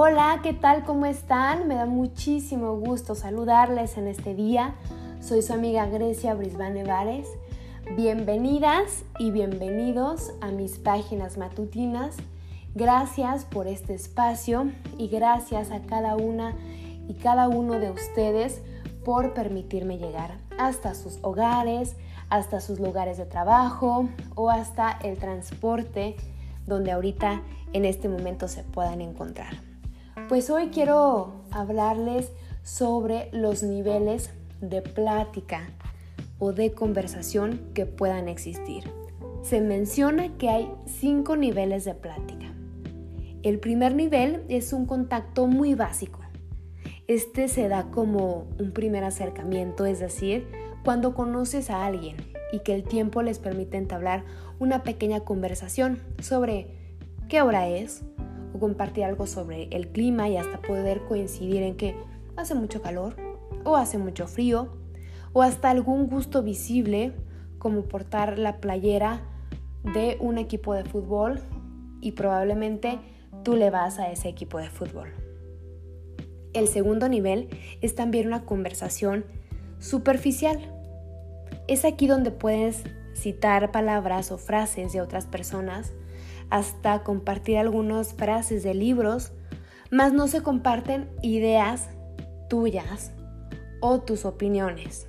Hola, 0.00 0.38
¿qué 0.44 0.52
tal? 0.52 0.84
¿Cómo 0.84 1.06
están? 1.06 1.66
Me 1.66 1.74
da 1.74 1.84
muchísimo 1.84 2.76
gusto 2.76 3.16
saludarles 3.16 3.98
en 3.98 4.06
este 4.06 4.32
día. 4.32 4.76
Soy 5.20 5.42
su 5.42 5.52
amiga 5.52 5.86
Grecia 5.86 6.34
Brisbane 6.34 6.84
Vares. 6.84 7.26
Bienvenidas 7.96 9.02
y 9.18 9.32
bienvenidos 9.32 10.30
a 10.40 10.52
mis 10.52 10.78
páginas 10.78 11.36
matutinas. 11.36 12.16
Gracias 12.76 13.44
por 13.44 13.66
este 13.66 13.94
espacio 13.94 14.70
y 14.98 15.08
gracias 15.08 15.72
a 15.72 15.80
cada 15.82 16.14
una 16.14 16.54
y 17.08 17.14
cada 17.14 17.48
uno 17.48 17.80
de 17.80 17.90
ustedes 17.90 18.62
por 19.04 19.34
permitirme 19.34 19.98
llegar 19.98 20.38
hasta 20.58 20.94
sus 20.94 21.18
hogares, 21.22 21.96
hasta 22.28 22.60
sus 22.60 22.78
lugares 22.78 23.18
de 23.18 23.26
trabajo 23.26 24.08
o 24.36 24.48
hasta 24.48 24.92
el 25.02 25.18
transporte 25.18 26.14
donde 26.66 26.92
ahorita 26.92 27.42
en 27.72 27.84
este 27.84 28.08
momento 28.08 28.46
se 28.46 28.62
puedan 28.62 29.00
encontrar. 29.00 29.67
Pues 30.28 30.50
hoy 30.50 30.68
quiero 30.68 31.32
hablarles 31.50 32.30
sobre 32.62 33.30
los 33.32 33.62
niveles 33.62 34.28
de 34.60 34.82
plática 34.82 35.70
o 36.38 36.52
de 36.52 36.72
conversación 36.72 37.62
que 37.72 37.86
puedan 37.86 38.28
existir. 38.28 38.84
Se 39.42 39.62
menciona 39.62 40.36
que 40.36 40.50
hay 40.50 40.70
cinco 40.84 41.34
niveles 41.36 41.86
de 41.86 41.94
plática. 41.94 42.52
El 43.42 43.58
primer 43.58 43.94
nivel 43.94 44.44
es 44.50 44.74
un 44.74 44.84
contacto 44.84 45.46
muy 45.46 45.74
básico. 45.74 46.20
Este 47.06 47.48
se 47.48 47.68
da 47.68 47.90
como 47.90 48.48
un 48.60 48.72
primer 48.72 49.04
acercamiento, 49.04 49.86
es 49.86 49.98
decir, 49.98 50.46
cuando 50.84 51.14
conoces 51.14 51.70
a 51.70 51.86
alguien 51.86 52.16
y 52.52 52.58
que 52.58 52.74
el 52.74 52.84
tiempo 52.84 53.22
les 53.22 53.38
permite 53.38 53.78
entablar 53.78 54.24
una 54.58 54.82
pequeña 54.82 55.20
conversación 55.20 56.02
sobre 56.20 56.66
qué 57.30 57.40
hora 57.40 57.66
es, 57.66 58.02
compartir 58.58 59.04
algo 59.04 59.26
sobre 59.26 59.64
el 59.70 59.88
clima 59.88 60.28
y 60.28 60.36
hasta 60.36 60.60
poder 60.60 61.02
coincidir 61.06 61.62
en 61.62 61.76
que 61.76 61.94
hace 62.36 62.54
mucho 62.54 62.82
calor 62.82 63.16
o 63.64 63.76
hace 63.76 63.98
mucho 63.98 64.26
frío 64.26 64.68
o 65.32 65.42
hasta 65.42 65.70
algún 65.70 66.08
gusto 66.08 66.42
visible 66.42 67.12
como 67.58 67.82
portar 67.82 68.38
la 68.38 68.60
playera 68.60 69.22
de 69.82 70.16
un 70.20 70.38
equipo 70.38 70.74
de 70.74 70.84
fútbol 70.84 71.40
y 72.00 72.12
probablemente 72.12 72.98
tú 73.42 73.56
le 73.56 73.70
vas 73.70 73.98
a 73.98 74.10
ese 74.10 74.28
equipo 74.28 74.58
de 74.58 74.70
fútbol. 74.70 75.08
El 76.52 76.68
segundo 76.68 77.08
nivel 77.08 77.48
es 77.80 77.94
también 77.94 78.26
una 78.26 78.44
conversación 78.44 79.24
superficial. 79.78 80.58
Es 81.66 81.84
aquí 81.84 82.06
donde 82.06 82.30
puedes 82.30 82.84
citar 83.14 83.70
palabras 83.70 84.32
o 84.32 84.38
frases 84.38 84.92
de 84.92 85.00
otras 85.00 85.26
personas 85.26 85.92
hasta 86.50 87.02
compartir 87.02 87.58
algunas 87.58 88.14
frases 88.14 88.62
de 88.62 88.74
libros, 88.74 89.32
mas 89.90 90.12
no 90.12 90.28
se 90.28 90.42
comparten 90.42 91.08
ideas 91.22 91.88
tuyas 92.48 93.12
o 93.80 94.00
tus 94.00 94.24
opiniones. 94.24 95.06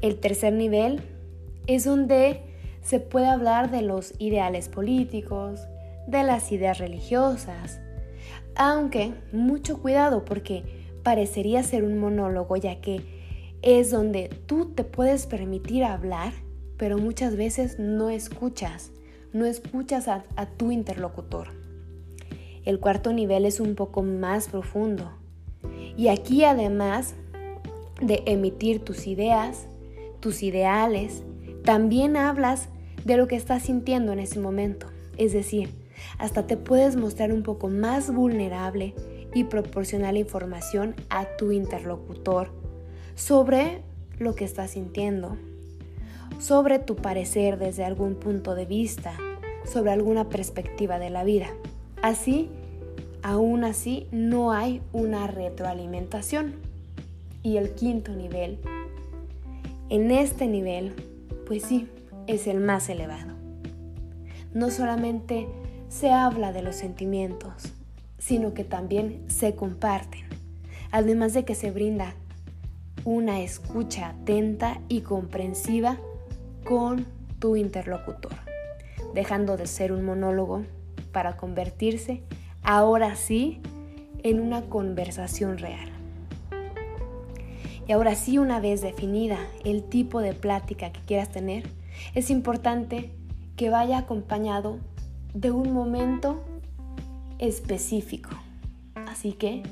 El 0.00 0.20
tercer 0.20 0.52
nivel 0.52 1.00
es 1.66 1.84
donde 1.84 2.42
se 2.82 3.00
puede 3.00 3.26
hablar 3.26 3.70
de 3.70 3.82
los 3.82 4.14
ideales 4.18 4.68
políticos, 4.68 5.66
de 6.06 6.22
las 6.22 6.52
ideas 6.52 6.78
religiosas, 6.78 7.80
aunque 8.56 9.14
mucho 9.32 9.80
cuidado 9.80 10.24
porque 10.24 10.84
parecería 11.02 11.62
ser 11.62 11.84
un 11.84 11.98
monólogo 11.98 12.56
ya 12.56 12.80
que 12.80 13.02
es 13.62 13.90
donde 13.90 14.28
tú 14.46 14.74
te 14.74 14.84
puedes 14.84 15.26
permitir 15.26 15.84
hablar, 15.84 16.32
pero 16.76 16.98
muchas 16.98 17.36
veces 17.36 17.78
no 17.78 18.10
escuchas 18.10 18.92
no 19.34 19.44
escuchas 19.44 20.08
a, 20.08 20.22
tu 20.56 20.70
interlocutor. 20.70 21.48
El 22.64 22.80
cuarto 22.80 23.12
nivel 23.12 23.44
es 23.44 23.60
un 23.60 23.74
poco 23.74 24.02
más 24.02 24.48
profundo. 24.48 25.12
Y 25.96 26.08
aquí 26.08 26.44
además 26.44 27.14
de 28.00 28.22
emitir 28.26 28.80
tus 28.80 29.06
ideas, 29.06 29.66
tus 30.20 30.42
ideales, 30.42 31.24
también 31.64 32.16
hablas 32.16 32.68
de 33.04 33.16
lo 33.16 33.26
que 33.26 33.36
estás 33.36 33.64
sintiendo 33.64 34.12
en 34.12 34.20
ese 34.20 34.38
momento. 34.38 34.86
Es 35.18 35.32
decir, 35.32 35.68
hasta 36.18 36.46
te 36.46 36.56
puedes 36.56 36.96
mostrar 36.96 37.32
un 37.32 37.42
poco 37.42 37.68
más 37.68 38.14
vulnerable 38.14 38.94
y 39.34 39.44
proporcionar 39.44 40.12
la 40.12 40.20
información 40.20 40.94
a 41.10 41.26
tu 41.36 41.50
interlocutor 41.50 42.52
sobre 43.16 43.82
lo 44.18 44.36
que 44.36 44.44
estás 44.44 44.72
sintiendo, 44.72 45.36
sobre 46.38 46.78
tu 46.78 46.96
parecer 46.96 47.58
desde 47.58 47.84
algún 47.84 48.14
punto 48.14 48.54
de 48.54 48.66
vista, 48.66 49.16
sobre 49.64 49.90
alguna 49.92 50.28
perspectiva 50.28 50.98
de 50.98 51.10
la 51.10 51.24
vida. 51.24 51.48
Así, 52.02 52.48
aún 53.22 53.64
así, 53.64 54.06
no 54.12 54.52
hay 54.52 54.82
una 54.92 55.26
retroalimentación. 55.26 56.54
Y 57.42 57.56
el 57.56 57.74
quinto 57.74 58.12
nivel, 58.12 58.58
en 59.90 60.10
este 60.10 60.46
nivel, 60.46 60.94
pues 61.46 61.62
sí, 61.62 61.88
es 62.26 62.46
el 62.46 62.60
más 62.60 62.88
elevado. 62.88 63.34
No 64.54 64.70
solamente 64.70 65.46
se 65.88 66.10
habla 66.10 66.52
de 66.52 66.62
los 66.62 66.76
sentimientos, 66.76 67.52
sino 68.18 68.54
que 68.54 68.64
también 68.64 69.22
se 69.26 69.54
comparten, 69.54 70.24
además 70.90 71.34
de 71.34 71.44
que 71.44 71.54
se 71.54 71.70
brinda 71.70 72.14
una 73.04 73.42
escucha 73.42 74.08
atenta 74.08 74.80
y 74.88 75.02
comprensiva 75.02 75.98
con 76.64 77.06
tu 77.38 77.56
interlocutor 77.56 78.43
dejando 79.14 79.56
de 79.56 79.66
ser 79.66 79.92
un 79.92 80.04
monólogo 80.04 80.64
para 81.12 81.36
convertirse, 81.36 82.22
ahora 82.62 83.14
sí, 83.16 83.60
en 84.22 84.40
una 84.40 84.62
conversación 84.62 85.58
real. 85.58 85.90
Y 87.86 87.92
ahora 87.92 88.14
sí, 88.14 88.38
una 88.38 88.60
vez 88.60 88.80
definida 88.80 89.38
el 89.64 89.84
tipo 89.84 90.20
de 90.20 90.32
plática 90.32 90.90
que 90.90 91.00
quieras 91.00 91.30
tener, 91.30 91.68
es 92.14 92.30
importante 92.30 93.12
que 93.56 93.70
vaya 93.70 93.98
acompañado 93.98 94.78
de 95.34 95.50
un 95.50 95.72
momento 95.72 96.42
específico. 97.38 98.30
Así 98.94 99.32
que, 99.32 99.62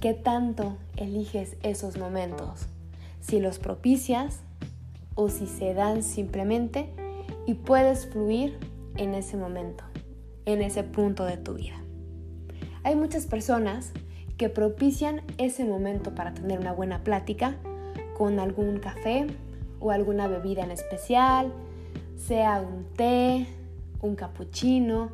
¿qué 0.00 0.14
tanto 0.14 0.76
eliges 0.96 1.56
esos 1.62 1.96
momentos? 1.96 2.66
Si 3.20 3.40
los 3.40 3.58
propicias 3.58 4.40
o 5.14 5.30
si 5.30 5.46
se 5.46 5.74
dan 5.74 6.02
simplemente 6.02 6.92
y 7.48 7.54
puedes 7.54 8.04
fluir 8.04 8.58
en 8.98 9.14
ese 9.14 9.38
momento, 9.38 9.82
en 10.44 10.60
ese 10.60 10.82
punto 10.82 11.24
de 11.24 11.38
tu 11.38 11.54
vida. 11.54 11.82
Hay 12.82 12.94
muchas 12.94 13.24
personas 13.24 13.92
que 14.36 14.50
propician 14.50 15.22
ese 15.38 15.64
momento 15.64 16.14
para 16.14 16.34
tener 16.34 16.60
una 16.60 16.72
buena 16.72 17.02
plática 17.04 17.56
con 18.18 18.38
algún 18.38 18.80
café 18.80 19.28
o 19.80 19.92
alguna 19.92 20.28
bebida 20.28 20.62
en 20.62 20.72
especial, 20.72 21.50
sea 22.16 22.60
un 22.60 22.84
té, 22.94 23.46
un 24.02 24.14
cappuccino 24.14 25.08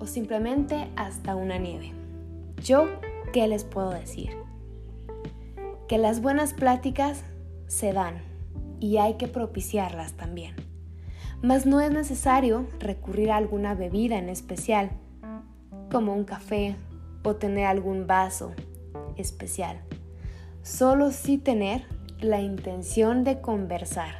o 0.00 0.06
simplemente 0.06 0.88
hasta 0.96 1.36
una 1.36 1.58
nieve. 1.58 1.92
Yo, 2.62 2.86
¿qué 3.34 3.46
les 3.48 3.64
puedo 3.64 3.90
decir? 3.90 4.30
Que 5.88 5.98
las 5.98 6.22
buenas 6.22 6.54
pláticas 6.54 7.22
se 7.66 7.92
dan 7.92 8.22
y 8.80 8.96
hay 8.96 9.18
que 9.18 9.28
propiciarlas 9.28 10.14
también 10.14 10.54
mas 11.44 11.66
no 11.66 11.82
es 11.82 11.90
necesario 11.90 12.66
recurrir 12.78 13.30
a 13.30 13.36
alguna 13.36 13.74
bebida 13.74 14.16
en 14.16 14.30
especial, 14.30 14.90
como 15.90 16.14
un 16.14 16.24
café 16.24 16.74
o 17.22 17.36
tener 17.36 17.66
algún 17.66 18.06
vaso 18.06 18.54
especial. 19.18 19.78
Solo 20.62 21.10
sí 21.10 21.36
tener 21.36 21.84
la 22.18 22.40
intención 22.40 23.24
de 23.24 23.42
conversar 23.42 24.14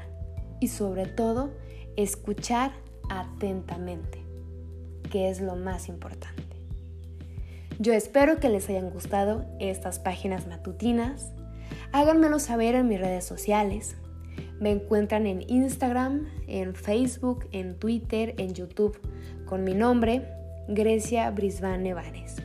y 0.61 0.69
sobre 0.69 1.07
todo 1.07 1.51
escuchar 1.97 2.73
atentamente, 3.09 4.23
que 5.11 5.31
es 5.31 5.41
lo 5.41 5.57
más 5.57 5.89
importante. 5.89 6.43
Yo 7.79 7.95
espero 7.95 8.39
que 8.39 8.51
les 8.51 8.69
hayan 8.69 8.91
gustado 8.91 9.47
estas 9.61 9.99
páginas 9.99 10.47
matutinas. 10.47 11.33
Háganmelo 11.91 12.39
saber 12.39 12.75
en 12.75 12.87
mis 12.87 13.01
redes 13.01 13.25
sociales 13.25 13.97
me 14.61 14.71
encuentran 14.71 15.27
en 15.27 15.43
Instagram, 15.49 16.27
en 16.47 16.75
Facebook, 16.75 17.47
en 17.53 17.79
Twitter, 17.79 18.35
en 18.39 18.55
YouTube 18.55 18.99
con 19.47 19.65
mi 19.65 19.75
nombre, 19.75 20.29
Grecia 20.69 21.31
Brisbane 21.31 21.79
Nevares. 21.79 22.37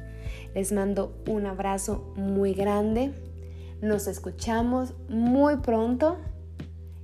Les 0.54 0.72
mando 0.72 1.16
un 1.28 1.46
abrazo 1.46 2.14
muy 2.16 2.54
grande. 2.54 3.14
Nos 3.82 4.08
escuchamos 4.08 4.94
muy 5.08 5.58
pronto 5.58 6.18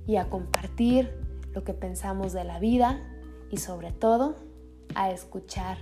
y 0.06 0.16
a 0.16 0.28
compartir 0.28 1.10
lo 1.54 1.64
que 1.64 1.72
pensamos 1.72 2.32
de 2.32 2.44
la 2.44 2.58
vida 2.58 3.00
y 3.50 3.58
sobre 3.58 3.92
todo 3.92 4.36
a 4.94 5.10
escuchar 5.10 5.78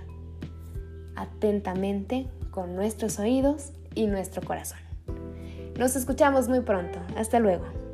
atentamente 1.15 2.27
con 2.51 2.75
nuestros 2.75 3.19
oídos 3.19 3.71
y 3.93 4.07
nuestro 4.07 4.41
corazón. 4.41 4.79
Nos 5.77 5.95
escuchamos 5.95 6.47
muy 6.47 6.61
pronto. 6.61 6.99
Hasta 7.17 7.39
luego. 7.39 7.84